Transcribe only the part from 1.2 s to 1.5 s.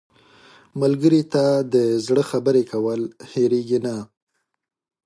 ته